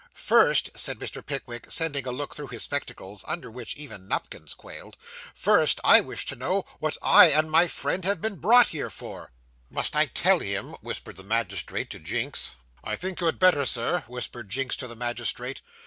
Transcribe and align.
'First,' 0.15 0.71
said 0.73 0.97
Mr. 0.97 1.23
Pickwick, 1.23 1.69
sending 1.69 2.07
a 2.07 2.11
look 2.11 2.33
through 2.35 2.47
his 2.47 2.63
spectacles, 2.63 3.23
under 3.27 3.51
which 3.51 3.75
even 3.75 4.07
Nupkins 4.07 4.55
quailed, 4.55 4.97
'first, 5.35 5.79
I 5.83 6.01
wish 6.01 6.25
to 6.25 6.35
know 6.35 6.65
what 6.79 6.97
I 7.03 7.27
and 7.27 7.51
my 7.51 7.67
friend 7.67 8.03
have 8.03 8.19
been 8.19 8.37
brought 8.37 8.69
here 8.69 8.89
for?' 8.89 9.29
'Must 9.69 9.95
I 9.95 10.07
tell 10.07 10.39
him?' 10.39 10.69
whispered 10.81 11.17
the 11.17 11.23
magistrate 11.23 11.91
to 11.91 11.99
Jinks. 11.99 12.55
'I 12.83 12.95
think 12.95 13.19
you 13.19 13.27
had 13.27 13.37
better, 13.37 13.63
sir,' 13.63 14.03
whispered 14.07 14.49
Jinks 14.49 14.75
to 14.77 14.87
the 14.87 14.95
magistrate. 14.95 15.61